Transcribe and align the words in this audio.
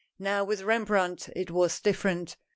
Now 0.17 0.43
with 0.43 0.63
Rembrandt, 0.63 1.29
it 1.35 1.51
was 1.51 1.79
different. 1.79 2.35